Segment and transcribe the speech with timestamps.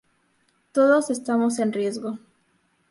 [0.71, 2.17] Todos estamos en riesgo.